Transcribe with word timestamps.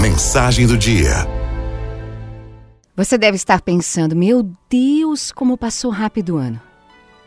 Mensagem 0.00 0.66
do 0.66 0.76
dia. 0.76 1.26
Você 2.96 3.16
deve 3.16 3.36
estar 3.36 3.60
pensando: 3.60 4.16
meu 4.16 4.42
Deus, 4.68 5.30
como 5.32 5.56
passou 5.56 5.90
rápido 5.90 6.34
o 6.34 6.38
ano. 6.38 6.60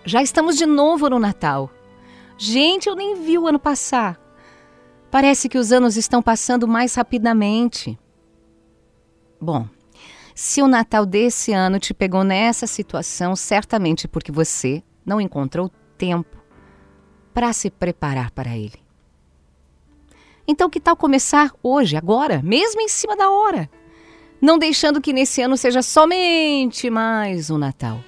Já 0.03 0.21
estamos 0.21 0.57
de 0.57 0.65
novo 0.65 1.09
no 1.09 1.19
Natal. 1.19 1.69
Gente, 2.37 2.87
eu 2.87 2.95
nem 2.95 3.23
vi 3.23 3.37
o 3.37 3.47
ano 3.47 3.59
passar. 3.59 4.19
Parece 5.09 5.47
que 5.47 5.57
os 5.57 5.71
anos 5.71 5.95
estão 5.95 6.21
passando 6.21 6.67
mais 6.67 6.95
rapidamente. 6.95 7.97
Bom, 9.39 9.67
se 10.33 10.61
o 10.61 10.67
Natal 10.67 11.05
desse 11.05 11.53
ano 11.53 11.79
te 11.79 11.93
pegou 11.93 12.23
nessa 12.23 12.67
situação, 12.67 13.35
certamente 13.35 14.07
porque 14.07 14.31
você 14.31 14.83
não 15.05 15.21
encontrou 15.21 15.71
tempo 15.97 16.37
para 17.33 17.53
se 17.53 17.69
preparar 17.69 18.31
para 18.31 18.55
ele. 18.55 18.84
Então, 20.47 20.69
que 20.69 20.79
tal 20.79 20.95
começar 20.95 21.51
hoje, 21.63 21.97
agora, 21.97 22.41
mesmo 22.43 22.81
em 22.81 22.87
cima 22.87 23.15
da 23.15 23.29
hora? 23.29 23.69
Não 24.39 24.59
deixando 24.59 25.01
que 25.01 25.11
nesse 25.11 25.41
ano 25.41 25.57
seja 25.57 25.81
somente 25.81 26.89
mais 26.89 27.49
um 27.49 27.57
Natal. 27.57 27.99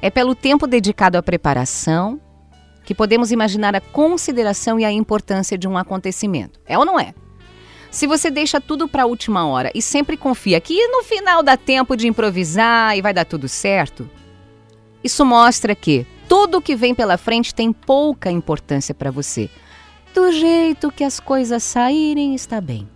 É 0.00 0.10
pelo 0.10 0.34
tempo 0.34 0.66
dedicado 0.66 1.16
à 1.16 1.22
preparação 1.22 2.20
que 2.84 2.94
podemos 2.94 3.30
imaginar 3.30 3.76
a 3.76 3.80
consideração 3.80 4.80
e 4.80 4.84
a 4.84 4.90
importância 4.90 5.56
de 5.56 5.68
um 5.68 5.78
acontecimento. 5.78 6.58
É 6.66 6.76
ou 6.76 6.84
não 6.84 6.98
é? 6.98 7.14
Se 7.88 8.06
você 8.06 8.28
deixa 8.28 8.60
tudo 8.60 8.88
para 8.88 9.04
a 9.04 9.06
última 9.06 9.46
hora 9.46 9.70
e 9.74 9.80
sempre 9.80 10.16
confia 10.16 10.60
que 10.60 10.88
no 10.88 11.04
final 11.04 11.42
dá 11.42 11.56
tempo 11.56 11.96
de 11.96 12.08
improvisar 12.08 12.96
e 12.96 13.02
vai 13.02 13.14
dar 13.14 13.24
tudo 13.24 13.48
certo, 13.48 14.10
isso 15.04 15.24
mostra 15.24 15.74
que 15.74 16.04
tudo 16.28 16.60
que 16.60 16.74
vem 16.74 16.94
pela 16.94 17.16
frente 17.16 17.54
tem 17.54 17.72
pouca 17.72 18.30
importância 18.30 18.94
para 18.94 19.10
você. 19.10 19.48
Do 20.14 20.30
jeito 20.30 20.90
que 20.90 21.04
as 21.04 21.18
coisas 21.18 21.62
saírem, 21.62 22.34
está 22.34 22.60
bem. 22.60 22.88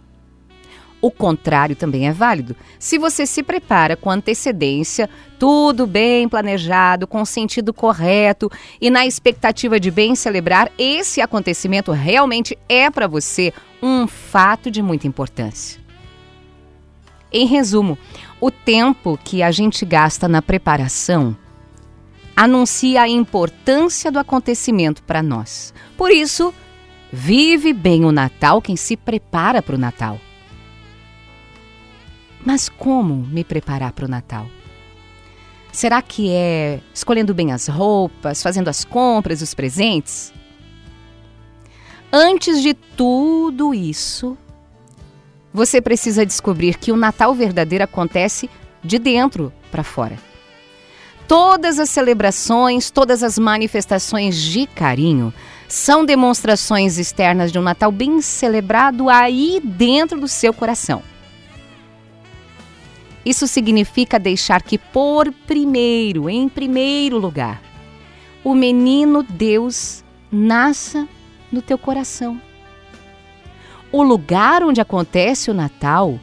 O 1.00 1.10
contrário 1.10 1.76
também 1.76 2.08
é 2.08 2.12
válido. 2.12 2.56
Se 2.78 2.98
você 2.98 3.26
se 3.26 3.42
prepara 3.42 3.96
com 3.96 4.10
antecedência, 4.10 5.08
tudo 5.38 5.86
bem 5.86 6.28
planejado, 6.28 7.06
com 7.06 7.24
sentido 7.24 7.73
correto 7.73 8.50
e 8.80 8.90
na 8.90 9.06
expectativa 9.06 9.78
de 9.78 9.90
bem 9.90 10.14
celebrar, 10.14 10.70
esse 10.78 11.20
acontecimento 11.20 11.92
realmente 11.92 12.58
é 12.68 12.90
para 12.90 13.06
você 13.06 13.52
um 13.82 14.06
fato 14.06 14.70
de 14.70 14.82
muita 14.82 15.06
importância. 15.06 15.80
Em 17.30 17.46
resumo, 17.46 17.98
o 18.40 18.51
tempo 18.51 19.18
que 19.23 19.42
a 19.42 19.51
gente 19.51 19.84
gasta 19.84 20.26
na 20.26 20.40
preparação 20.40 21.36
anuncia 22.34 23.02
a 23.02 23.08
importância 23.08 24.10
do 24.10 24.18
acontecimento 24.18 25.02
para 25.02 25.23
nós. 25.23 25.73
Por 25.96 26.10
isso, 26.10 26.52
vive 27.16 27.72
bem 27.72 28.04
o 28.04 28.12
Natal 28.12 28.60
quem 28.60 28.76
se 28.76 28.95
prepara 28.95 29.62
para 29.62 29.74
o 29.74 29.78
Natal. 29.78 30.20
Mas 32.45 32.68
como 32.68 33.16
me 33.16 33.42
preparar 33.42 33.92
para 33.92 34.04
o 34.04 34.08
Natal? 34.08 34.46
Será 35.73 36.02
que 36.02 36.30
é 36.30 36.78
escolhendo 36.92 37.34
bem 37.34 37.52
as 37.52 37.68
roupas, 37.68 38.42
fazendo 38.42 38.68
as 38.68 38.84
compras, 38.84 39.40
os 39.40 39.54
presentes? 39.54 40.32
Antes 42.12 42.62
de 42.62 42.74
tudo 42.74 43.74
isso, 43.74 44.36
você 45.52 45.80
precisa 45.80 46.24
descobrir 46.24 46.76
que 46.76 46.92
o 46.92 46.96
Natal 46.96 47.34
verdadeiro 47.34 47.82
acontece 47.82 48.48
de 48.84 48.98
dentro 48.98 49.51
para 49.73 49.82
fora. 49.82 50.18
Todas 51.26 51.78
as 51.78 51.90
celebrações, 51.90 52.90
todas 52.90 53.23
as 53.23 53.38
manifestações 53.38 54.40
de 54.40 54.66
carinho 54.66 55.32
são 55.68 56.04
demonstrações 56.04 56.98
externas 56.98 57.50
de 57.50 57.59
um 57.59 57.62
Natal 57.62 57.90
bem 57.90 58.20
celebrado 58.20 59.09
aí 59.09 59.60
dentro 59.62 60.20
do 60.20 60.28
seu 60.28 60.52
coração. 60.52 61.02
Isso 63.24 63.48
significa 63.48 64.20
deixar 64.20 64.62
que, 64.62 64.78
por 64.78 65.32
primeiro, 65.47 66.31
em 66.31 66.48
primeiro 66.48 67.19
lugar, 67.19 67.60
o 68.44 68.54
menino 68.54 69.24
Deus 69.24 70.04
nasça 70.30 71.08
no 71.50 71.60
teu 71.60 71.76
coração. 71.76 72.41
O 73.91 74.02
lugar 74.02 74.62
onde 74.62 74.80
acontece 74.80 75.50
o 75.50 75.54
Natal 75.54 76.20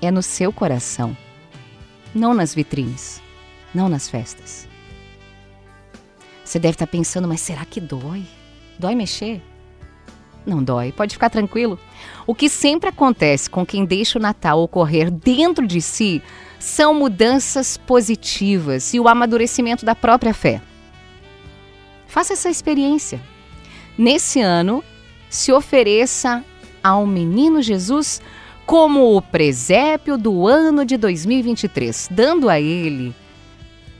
é 0.00 0.10
no 0.10 0.22
seu 0.22 0.50
coração, 0.50 1.14
não 2.14 2.32
nas 2.32 2.54
vitrines, 2.54 3.20
não 3.74 3.88
nas 3.88 4.08
festas. 4.08 4.71
Você 6.52 6.58
deve 6.58 6.74
estar 6.74 6.86
pensando, 6.86 7.26
mas 7.26 7.40
será 7.40 7.64
que 7.64 7.80
dói? 7.80 8.24
Dói 8.78 8.94
mexer? 8.94 9.40
Não 10.44 10.62
dói, 10.62 10.92
pode 10.92 11.14
ficar 11.14 11.30
tranquilo. 11.30 11.80
O 12.26 12.34
que 12.34 12.46
sempre 12.46 12.90
acontece 12.90 13.48
com 13.48 13.64
quem 13.64 13.86
deixa 13.86 14.18
o 14.18 14.20
Natal 14.20 14.60
ocorrer 14.60 15.10
dentro 15.10 15.66
de 15.66 15.80
si 15.80 16.20
são 16.60 16.92
mudanças 16.92 17.78
positivas 17.78 18.92
e 18.92 19.00
o 19.00 19.08
amadurecimento 19.08 19.86
da 19.86 19.94
própria 19.94 20.34
fé. 20.34 20.60
Faça 22.06 22.34
essa 22.34 22.50
experiência. 22.50 23.18
Nesse 23.96 24.42
ano, 24.42 24.84
se 25.30 25.50
ofereça 25.52 26.44
ao 26.84 27.06
menino 27.06 27.62
Jesus 27.62 28.20
como 28.66 29.16
o 29.16 29.22
presépio 29.22 30.18
do 30.18 30.46
ano 30.46 30.84
de 30.84 30.98
2023, 30.98 32.08
dando 32.10 32.50
a 32.50 32.60
ele 32.60 33.14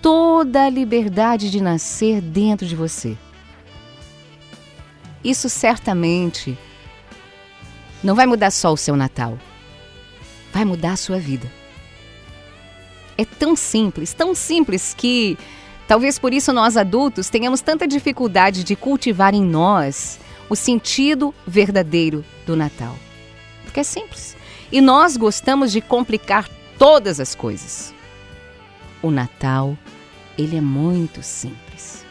toda 0.03 0.65
a 0.65 0.69
liberdade 0.69 1.49
de 1.49 1.61
nascer 1.61 2.21
dentro 2.21 2.67
de 2.67 2.75
você. 2.75 3.17
Isso 5.25 5.49
certamente 5.49 6.59
não 8.03 8.17
vai 8.17 8.27
mudar 8.27 8.51
só 8.51 8.73
o 8.73 8.77
seu 8.77 8.97
Natal, 8.97 9.39
vai 10.53 10.65
mudar 10.65 10.95
a 10.95 10.97
sua 10.97 11.19
vida. 11.19 11.51
É 13.17 13.25
tão 13.25 13.55
simples, 13.55 14.13
tão 14.13 14.35
simples 14.35 14.93
que 14.93 15.39
talvez 15.87 16.19
por 16.19 16.35
isso 16.35 16.53
nós 16.53 16.77
adultos 16.77 17.31
tenhamos 17.31 17.61
tanta 17.61 17.87
dificuldade 17.87 18.65
de 18.65 18.75
cultivar 18.75 19.33
em 19.33 19.43
nós 19.43 20.19
o 20.49 20.57
sentido 20.57 21.33
verdadeiro 21.47 22.25
do 22.45 22.57
Natal. 22.57 22.97
Porque 23.63 23.79
é 23.79 23.85
simples. 23.85 24.37
E 24.73 24.81
nós 24.81 25.17
gostamos 25.17 25.71
de 25.71 25.81
complicar 25.81 26.49
todas 26.77 27.21
as 27.21 27.35
coisas. 27.35 27.95
O 29.03 29.11
Natal, 29.11 29.77
ele 30.39 30.57
é 30.57 30.61
muito 30.61 31.23
simples. 31.23 32.07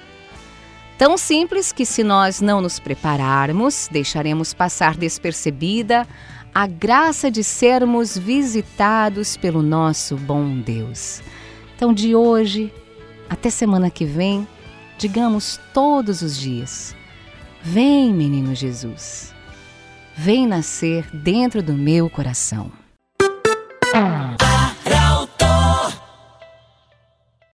Tão 0.97 1.17
simples 1.17 1.71
que, 1.71 1.85
se 1.85 2.03
nós 2.03 2.41
não 2.41 2.61
nos 2.61 2.79
prepararmos, 2.79 3.89
deixaremos 3.91 4.53
passar 4.53 4.95
despercebida 4.95 6.07
a 6.53 6.67
graça 6.67 7.31
de 7.31 7.43
sermos 7.43 8.17
visitados 8.17 9.37
pelo 9.37 9.63
nosso 9.63 10.15
bom 10.17 10.59
Deus. 10.59 11.21
Então, 11.75 11.93
de 11.93 12.13
hoje 12.13 12.71
até 13.29 13.49
semana 13.49 13.89
que 13.89 14.05
vem, 14.05 14.45
digamos 14.97 15.59
todos 15.73 16.21
os 16.21 16.37
dias: 16.37 16.95
Vem, 17.63 18.13
menino 18.13 18.53
Jesus, 18.53 19.33
vem 20.15 20.45
nascer 20.45 21.05
dentro 21.13 21.63
do 21.63 21.73
meu 21.73 22.09
coração. 22.09 22.71